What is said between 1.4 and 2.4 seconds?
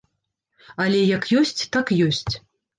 ёсць, так ёсць.